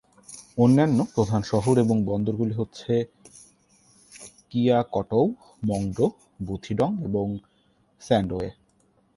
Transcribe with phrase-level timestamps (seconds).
[0.57, 2.93] অন্যান্য প্রধান শহর এবং বন্দরগুলি হচ্ছে
[4.49, 5.23] কিয়াকটও,
[5.65, 6.07] মংডো,
[6.45, 7.25] বুথিডং এবং
[8.01, 8.49] স্যান্ডোয়ে।